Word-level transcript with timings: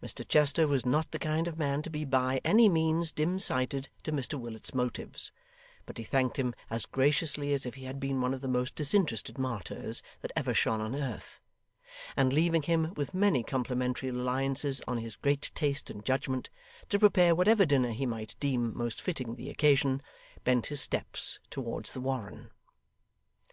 Mr 0.00 0.24
Chester 0.28 0.68
was 0.68 0.86
not 0.86 1.10
the 1.10 1.18
kind 1.18 1.48
of 1.48 1.58
man 1.58 1.82
to 1.82 1.90
be 1.90 2.04
by 2.04 2.40
any 2.44 2.68
means 2.68 3.10
dim 3.10 3.36
sighted 3.36 3.88
to 4.04 4.12
Mr 4.12 4.38
Willet's 4.38 4.72
motives, 4.72 5.32
but 5.86 5.98
he 5.98 6.04
thanked 6.04 6.38
him 6.38 6.54
as 6.70 6.86
graciously 6.86 7.52
as 7.52 7.66
if 7.66 7.74
he 7.74 7.82
had 7.82 7.98
been 7.98 8.20
one 8.20 8.32
of 8.32 8.42
the 8.42 8.46
most 8.46 8.76
disinterested 8.76 9.38
martyrs 9.38 10.04
that 10.20 10.30
ever 10.36 10.54
shone 10.54 10.80
on 10.80 10.94
earth; 10.94 11.40
and 12.16 12.32
leaving 12.32 12.62
him, 12.62 12.94
with 12.94 13.12
many 13.12 13.42
complimentary 13.42 14.12
reliances 14.12 14.82
on 14.86 14.98
his 14.98 15.16
great 15.16 15.50
taste 15.56 15.90
and 15.90 16.04
judgment, 16.04 16.48
to 16.88 16.96
prepare 17.00 17.34
whatever 17.34 17.66
dinner 17.66 17.90
he 17.90 18.06
might 18.06 18.36
deem 18.38 18.72
most 18.72 19.02
fitting 19.02 19.34
the 19.34 19.50
occasion, 19.50 20.00
bent 20.44 20.66
his 20.66 20.80
steps 20.80 21.40
towards 21.50 21.92
the 21.92 22.00
Warren. 22.00 22.52